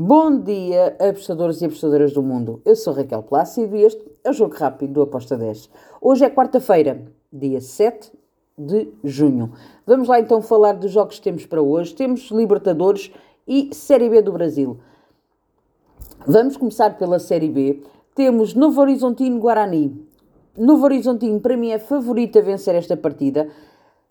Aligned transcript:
Bom 0.00 0.38
dia, 0.38 0.96
apostadores 1.00 1.60
e 1.60 1.64
apostadoras 1.64 2.12
do 2.12 2.22
mundo. 2.22 2.62
Eu 2.64 2.76
sou 2.76 2.92
Raquel 2.92 3.20
Plácido 3.20 3.74
e 3.74 3.82
este 3.82 4.00
é 4.22 4.30
o 4.30 4.32
Jogo 4.32 4.54
Rápido 4.54 4.92
do 4.92 5.02
Aposta 5.02 5.36
10. 5.36 5.68
Hoje 6.00 6.24
é 6.24 6.30
quarta-feira, 6.30 7.04
dia 7.32 7.60
7 7.60 8.12
de 8.56 8.92
junho. 9.02 9.54
Vamos 9.84 10.06
lá 10.06 10.20
então 10.20 10.40
falar 10.40 10.74
dos 10.74 10.92
jogos 10.92 11.16
que 11.16 11.24
temos 11.24 11.46
para 11.46 11.60
hoje. 11.60 11.96
Temos 11.96 12.30
Libertadores 12.30 13.10
e 13.44 13.74
Série 13.74 14.08
B 14.08 14.22
do 14.22 14.30
Brasil. 14.30 14.78
Vamos 16.24 16.56
começar 16.56 16.96
pela 16.96 17.18
Série 17.18 17.48
B. 17.48 17.82
Temos 18.14 18.54
Novo 18.54 18.80
Horizontino 18.80 19.40
Guarani. 19.40 20.00
Novo 20.56 20.84
Horizontino, 20.84 21.40
para 21.40 21.56
mim, 21.56 21.70
é 21.70 21.78
favorito 21.80 22.38
a 22.38 22.42
vencer 22.42 22.76
esta 22.76 22.96
partida. 22.96 23.48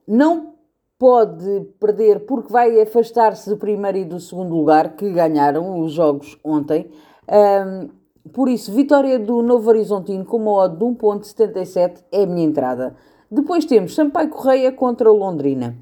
Não 0.06 0.57
pode 0.98 1.62
perder 1.80 2.26
porque 2.26 2.52
vai 2.52 2.82
afastar-se 2.82 3.50
do 3.50 3.58
primeiro 3.58 3.98
e 3.98 4.06
do 4.06 4.20
segundo 4.20 4.56
lugar, 4.56 4.96
que 4.96 5.12
ganharam 5.12 5.80
os 5.80 5.92
jogos 5.92 6.38
ontem. 6.44 6.90
Um, 7.30 7.90
por 8.34 8.50
isso, 8.50 8.74
vitória 8.74 9.18
do 9.18 9.42
Novo 9.42 9.70
Horizontino 9.70 10.26
com 10.26 10.38
uma 10.38 10.52
odd 10.52 10.78
de 10.78 10.84
1.77 10.84 12.04
é 12.12 12.24
a 12.24 12.28
minha 12.28 12.46
entrada. 12.46 12.96
Depois 13.30 13.66
temos 13.66 13.94
Sampaio 13.94 14.30
Correia 14.30 14.72
contra 14.72 15.12
Londrina. 15.12 15.76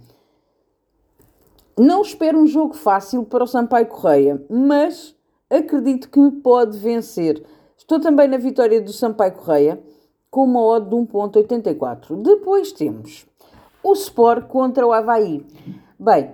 Não 1.77 2.01
espero 2.01 2.39
um 2.39 2.47
jogo 2.47 2.73
fácil 2.73 3.23
para 3.23 3.43
o 3.43 3.47
Sampaio 3.47 3.87
Correia, 3.87 4.43
mas 4.49 5.15
acredito 5.49 6.09
que 6.09 6.31
pode 6.41 6.77
vencer. 6.77 7.43
Estou 7.77 7.99
também 7.99 8.27
na 8.27 8.37
vitória 8.37 8.81
do 8.81 8.93
Sampaio 8.93 9.34
Correia 9.34 9.81
com 10.29 10.45
uma 10.45 10.61
odd 10.61 10.89
de 10.89 10.95
1.84. 10.95 12.21
Depois 12.21 12.71
temos 12.71 13.25
o 13.85 13.94
Sport 13.94 14.48
contra 14.48 14.85
o 14.85 14.91
Havaí. 14.91 15.45
Bem, 15.99 16.31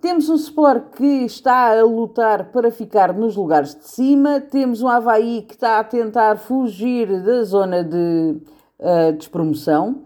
temos 0.00 0.30
um 0.30 0.36
Sport 0.36 0.96
que 0.96 1.26
está 1.26 1.78
a 1.78 1.82
lutar 1.82 2.50
para 2.50 2.70
ficar 2.70 3.12
nos 3.12 3.36
lugares 3.36 3.74
de 3.74 3.86
cima, 3.86 4.40
temos 4.40 4.80
um 4.80 4.88
Havaí 4.88 5.42
que 5.42 5.52
está 5.52 5.78
a 5.78 5.84
tentar 5.84 6.38
fugir 6.38 7.22
da 7.22 7.42
zona 7.42 7.84
de 7.84 8.38
uh, 8.78 9.12
despromoção, 9.18 10.04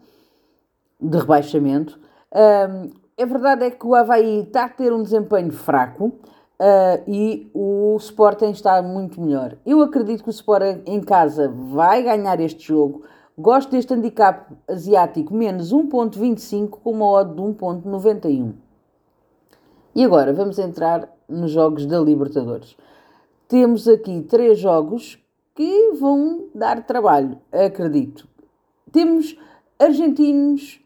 de 1.01 1.17
rebaixamento. 1.17 2.01
A 2.33 3.25
verdade 3.25 3.67
é 3.67 3.71
que 3.71 3.87
o 3.87 3.95
Havaí 3.95 4.41
está 4.41 4.65
a 4.65 4.69
ter 4.69 4.93
um 4.93 5.03
desempenho 5.05 5.53
fraco 5.53 6.07
uh, 6.07 7.03
e 7.07 7.49
o 7.55 7.97
Sporting 7.99 8.51
está 8.51 8.83
muito 8.83 9.21
melhor. 9.21 9.57
Eu 9.65 9.83
acredito 9.83 10.25
que 10.25 10.31
o 10.31 10.33
Sport 10.33 10.83
em 10.85 11.01
casa 11.01 11.49
vai 11.49 12.03
ganhar 12.03 12.41
este 12.41 12.67
jogo 12.67 13.05
Gosto 13.41 13.71
deste 13.71 13.95
handicap 13.95 14.53
asiático 14.67 15.33
menos 15.33 15.73
1.25 15.73 16.71
com 16.83 16.91
uma 16.91 17.09
odd 17.09 17.37
de 17.37 17.41
1.91. 17.41 18.53
E 19.95 20.05
agora 20.05 20.33
vamos 20.33 20.59
entrar 20.59 21.09
nos 21.29 21.53
jogos 21.53 21.87
da 21.87 22.01
Libertadores. 22.01 22.77
Temos 23.47 23.87
aqui 23.87 24.23
três 24.23 24.59
jogos 24.59 25.25
que 25.55 25.93
vão 25.93 26.47
dar 26.53 26.85
trabalho, 26.85 27.39
acredito. 27.53 28.27
Temos 28.91 29.39
argentinos 29.79 30.81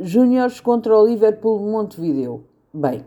júniores 0.00 0.58
contra 0.58 0.98
o 0.98 1.06
Liverpool 1.06 1.60
Montevideo. 1.60 2.44
Bem, 2.74 3.04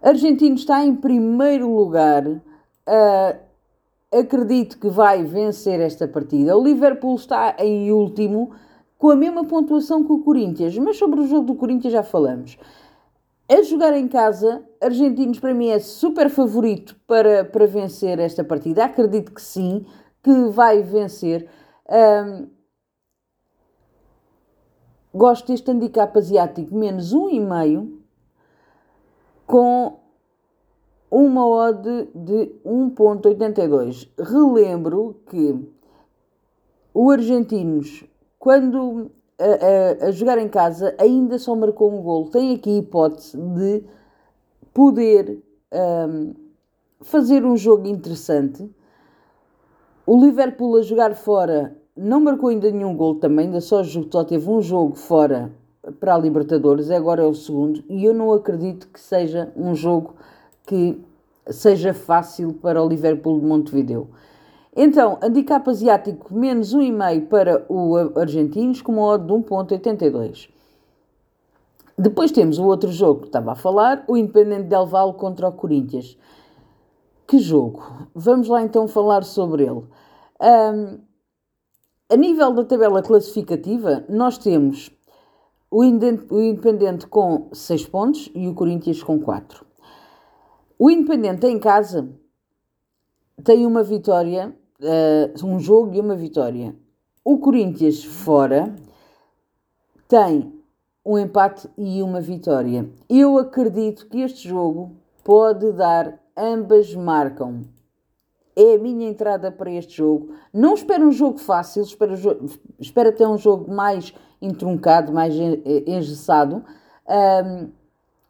argentino 0.00 0.54
está 0.54 0.82
em 0.82 0.96
primeiro 0.96 1.68
lugar. 1.76 2.26
Uh, 2.26 3.49
acredito 4.12 4.78
que 4.78 4.88
vai 4.88 5.24
vencer 5.24 5.80
esta 5.80 6.06
partida. 6.08 6.56
O 6.56 6.64
Liverpool 6.64 7.14
está 7.14 7.54
em 7.58 7.92
último, 7.92 8.52
com 8.98 9.10
a 9.10 9.16
mesma 9.16 9.44
pontuação 9.44 10.04
que 10.04 10.12
o 10.12 10.22
Corinthians, 10.22 10.76
mas 10.78 10.96
sobre 10.96 11.20
o 11.20 11.26
jogo 11.26 11.46
do 11.46 11.54
Corinthians 11.54 11.92
já 11.92 12.02
falamos. 12.02 12.58
A 13.48 13.62
jogar 13.62 13.96
em 13.96 14.06
casa, 14.06 14.62
Argentinos 14.80 15.40
para 15.40 15.54
mim 15.54 15.68
é 15.68 15.78
super 15.78 16.30
favorito 16.30 16.94
para, 17.06 17.44
para 17.44 17.66
vencer 17.66 18.18
esta 18.18 18.44
partida. 18.44 18.84
Acredito 18.84 19.32
que 19.32 19.42
sim, 19.42 19.84
que 20.22 20.44
vai 20.50 20.82
vencer. 20.82 21.48
Um, 21.88 22.48
gosto 25.12 25.48
deste 25.48 25.68
handicap 25.70 26.16
asiático 26.16 26.74
menos 26.74 27.12
1,5 27.12 27.98
com 29.46 29.98
uma 31.10 31.46
odd 31.46 32.08
de 32.14 32.52
1.82. 32.64 34.08
Relembro 34.18 35.16
que 35.26 35.58
o 36.94 37.10
Argentinos, 37.10 38.04
quando 38.38 39.10
a, 39.38 40.04
a, 40.04 40.08
a, 40.08 40.10
jogar 40.10 40.38
em 40.38 40.48
casa, 40.48 40.94
ainda 40.98 41.38
só 41.38 41.54
marcou 41.56 41.92
um 41.92 42.02
gol. 42.02 42.30
Tem 42.30 42.54
aqui 42.54 42.70
a 42.70 42.78
hipótese 42.78 43.36
de 43.36 43.84
poder 44.72 45.42
um, 45.72 46.34
fazer 47.00 47.44
um 47.44 47.56
jogo 47.56 47.88
interessante. 47.88 48.70
O 50.06 50.20
Liverpool 50.20 50.76
a 50.76 50.82
jogar 50.82 51.14
fora 51.14 51.76
não 51.96 52.20
marcou 52.20 52.50
ainda 52.50 52.70
nenhum 52.70 52.96
gol 52.96 53.16
também, 53.16 53.46
ainda 53.46 53.60
só, 53.60 53.82
só 53.84 54.24
teve 54.24 54.48
um 54.48 54.60
jogo 54.60 54.96
fora 54.96 55.52
para 55.98 56.14
a 56.14 56.18
Libertadores, 56.18 56.90
agora 56.90 57.22
é 57.22 57.26
o 57.26 57.34
segundo, 57.34 57.82
e 57.88 58.04
eu 58.04 58.12
não 58.12 58.32
acredito 58.32 58.88
que 58.88 59.00
seja 59.00 59.52
um 59.56 59.74
jogo 59.74 60.14
que 60.70 61.04
seja 61.48 61.92
fácil 61.92 62.52
para 62.54 62.80
o 62.80 62.88
Liverpool 62.88 63.40
de 63.40 63.44
Montevideo. 63.44 64.08
Então, 64.76 65.18
handicap 65.20 65.68
asiático 65.68 66.32
menos 66.32 66.72
1,5 66.72 67.26
para 67.26 67.66
o 67.68 67.96
argentinos 68.16 68.80
com 68.80 68.92
uma 68.92 69.02
odd 69.02 69.26
de 69.26 69.32
1.82. 69.32 70.48
Depois 71.98 72.30
temos 72.30 72.56
o 72.60 72.66
outro 72.66 72.92
jogo 72.92 73.22
que 73.22 73.26
estava 73.26 73.50
a 73.50 73.56
falar, 73.56 74.04
o 74.06 74.16
Independente 74.16 74.68
Del 74.68 74.86
Valle 74.86 75.14
contra 75.14 75.48
o 75.48 75.52
Corinthians. 75.52 76.16
Que 77.26 77.40
jogo? 77.40 77.82
Vamos 78.14 78.46
lá 78.46 78.62
então 78.62 78.86
falar 78.86 79.24
sobre 79.24 79.64
ele. 79.64 79.84
Um, 80.40 81.00
a 82.08 82.16
nível 82.16 82.52
da 82.52 82.64
tabela 82.64 83.02
classificativa, 83.02 84.04
nós 84.08 84.38
temos 84.38 84.88
o 85.68 85.82
Independente 85.82 87.08
com 87.08 87.48
6 87.52 87.86
pontos 87.86 88.30
e 88.36 88.46
o 88.46 88.54
Corinthians 88.54 89.02
com 89.02 89.18
4. 89.18 89.69
O 90.82 90.90
Independente 90.90 91.46
em 91.46 91.58
casa 91.58 92.08
tem 93.44 93.66
uma 93.66 93.82
vitória, 93.82 94.56
uh, 94.80 95.46
um 95.46 95.60
jogo 95.60 95.94
e 95.94 96.00
uma 96.00 96.16
vitória. 96.16 96.74
O 97.22 97.36
Corinthians 97.36 98.02
fora 98.02 98.74
tem 100.08 100.50
um 101.04 101.18
empate 101.18 101.68
e 101.76 102.02
uma 102.02 102.18
vitória. 102.18 102.88
Eu 103.10 103.36
acredito 103.36 104.06
que 104.06 104.22
este 104.22 104.48
jogo 104.48 104.96
pode 105.22 105.70
dar, 105.72 106.18
ambas 106.34 106.94
marcam. 106.94 107.60
É 108.56 108.76
a 108.76 108.78
minha 108.78 109.06
entrada 109.06 109.52
para 109.52 109.70
este 109.70 109.98
jogo. 109.98 110.32
Não 110.50 110.72
espero 110.72 111.06
um 111.06 111.12
jogo 111.12 111.36
fácil, 111.36 111.82
espero, 111.82 112.14
espero 112.78 113.12
ter 113.14 113.26
um 113.26 113.36
jogo 113.36 113.70
mais 113.70 114.14
entroncado, 114.40 115.12
mais 115.12 115.34
engessado. 115.34 116.64
Um, 117.06 117.79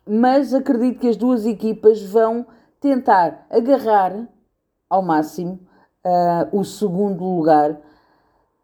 mas 0.07 0.53
acredito 0.55 1.01
que 1.01 1.09
as 1.09 1.17
duas 1.17 1.47
equipas 1.47 2.03
vão 2.03 2.47
tentar 2.81 3.47
agarrar 3.51 4.29
ao 4.89 5.03
máximo 5.03 5.61
uh, 6.05 6.59
o 6.59 6.65
segundo 6.65 7.25
lugar 7.25 7.81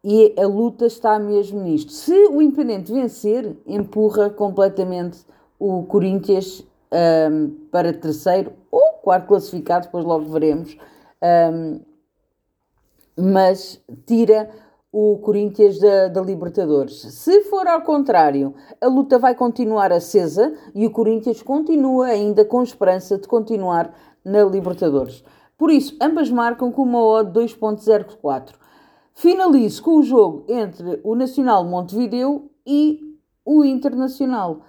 e 0.02 0.34
a 0.38 0.46
luta 0.46 0.86
está 0.86 1.18
mesmo 1.18 1.60
nisto. 1.60 1.92
Se 1.92 2.14
o 2.28 2.40
Independente 2.40 2.92
vencer, 2.92 3.56
empurra 3.66 4.30
completamente 4.30 5.24
o 5.58 5.82
Corinthians 5.84 6.64
um, 6.92 7.50
para 7.70 7.92
terceiro 7.92 8.52
ou 8.70 8.92
quarto 9.02 9.26
classificado, 9.26 9.86
depois 9.86 10.04
logo 10.04 10.26
veremos. 10.26 10.76
Um, 11.52 11.80
mas 13.18 13.82
tira 14.06 14.50
o 14.98 15.18
Corinthians 15.18 15.78
da, 15.78 16.08
da, 16.08 16.22
Libertadores. 16.22 17.02
Se 17.02 17.42
for 17.42 17.68
ao 17.68 17.82
contrário, 17.82 18.54
a 18.80 18.86
luta 18.86 19.18
vai 19.18 19.34
continuar 19.34 19.92
acesa 19.92 20.54
e 20.74 20.86
o 20.86 20.90
Corinthians 20.90 21.42
continua 21.42 22.06
ainda 22.06 22.46
com 22.46 22.62
esperança 22.62 23.18
de 23.18 23.28
continuar 23.28 23.94
na 24.24 24.42
Libertadores. 24.42 25.22
Por 25.58 25.70
isso, 25.70 25.94
ambas 26.00 26.30
marcam 26.30 26.72
com 26.72 26.82
uma 26.82 27.04
odd 27.04 27.30
2.04. 27.38 28.54
Finalizo 29.12 29.82
com 29.82 29.98
o 29.98 30.02
jogo 30.02 30.46
entre 30.48 30.98
o 31.04 31.14
Nacional 31.14 31.62
Montevideo 31.62 32.50
e 32.66 33.18
o 33.44 33.66
Internacional. 33.66 34.62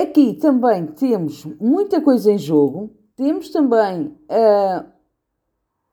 Aqui 0.00 0.34
também 0.34 0.86
temos 0.86 1.44
muita 1.60 2.00
coisa 2.00 2.30
em 2.30 2.38
jogo. 2.38 2.94
Temos 3.16 3.50
também 3.50 4.16
uh, 4.30 4.84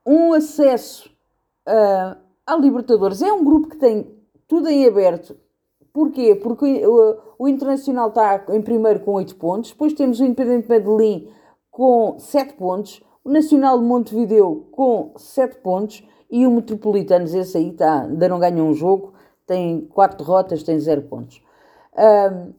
um 0.06 0.34
acesso 0.34 1.10
uh, 1.68 2.27
a 2.48 2.56
Libertadores 2.56 3.22
é 3.22 3.32
um 3.32 3.44
grupo 3.44 3.68
que 3.68 3.78
tem 3.78 4.10
tudo 4.48 4.70
em 4.70 4.88
aberto. 4.88 5.36
Porquê? 5.92 6.34
Porque 6.36 6.86
o, 6.88 7.18
o 7.38 7.48
Internacional 7.48 8.08
está 8.08 8.46
em 8.50 8.62
primeiro 8.62 9.02
com 9.02 9.12
8 9.14 9.36
pontos, 9.36 9.72
depois 9.72 9.94
temos 9.94 10.20
o 10.20 10.24
Independente 10.24 10.70
Medellín 10.70 11.30
com 11.70 12.18
7 12.18 12.54
pontos, 12.54 13.04
o 13.24 13.30
Nacional 13.30 13.78
de 13.78 13.84
Montevideo 13.84 14.68
com 14.72 15.14
7 15.18 15.58
pontos 15.58 16.08
e 16.32 16.48
o 16.48 16.52
Metropolitanos, 16.52 17.34
esse 17.34 17.58
aí 17.58 17.70
está, 17.70 18.04
ainda 18.04 18.30
não 18.30 18.40
ganhou 18.40 18.68
um 18.68 18.74
jogo, 18.74 19.14
tem 19.46 19.82
4 19.88 20.18
derrotas, 20.18 20.64
tem 20.64 20.80
0 20.80 21.04
pontos. 21.04 21.42
Um, 21.98 22.54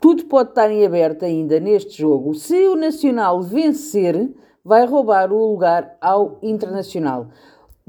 tudo 0.00 0.24
pode 0.24 0.50
estar 0.50 0.70
em 0.70 0.84
aberto 0.84 1.24
ainda 1.24 1.60
neste 1.60 1.98
jogo. 1.98 2.34
Se 2.34 2.66
o 2.68 2.76
Nacional 2.76 3.42
vencer, 3.42 4.34
vai 4.64 4.84
roubar 4.86 5.32
o 5.32 5.52
lugar 5.52 5.96
ao 6.00 6.38
Internacional. 6.42 7.28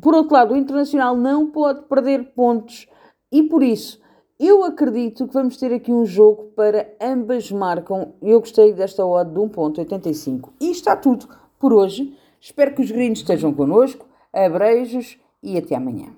Por 0.02 0.14
outro 0.14 0.34
lado, 0.34 0.54
o 0.54 0.58
Internacional 0.58 1.16
não 1.16 1.50
pode 1.50 1.84
perder 1.84 2.34
pontos 2.34 2.88
e 3.32 3.44
por 3.44 3.64
isso 3.64 4.00
eu 4.40 4.64
acredito 4.64 5.28
que 5.28 5.34
vamos 5.34 5.58
ter 5.58 5.74
aqui 5.74 5.92
um 5.92 6.06
jogo 6.06 6.52
para 6.56 6.96
ambas 7.02 7.52
marcam. 7.52 8.14
Eu 8.22 8.40
gostei 8.40 8.72
desta 8.72 9.04
odd 9.04 9.32
de 9.32 9.40
1.85. 9.40 10.50
E 10.62 10.70
está 10.70 10.96
tudo 10.96 11.28
por 11.60 11.74
hoje. 11.74 12.16
Espero 12.40 12.76
que 12.76 12.82
os 12.82 12.92
gringos 12.92 13.20
estejam 13.20 13.52
connosco. 13.52 14.06
Abreijos 14.32 15.18
e 15.42 15.58
até 15.58 15.76
amanhã. 15.76 16.14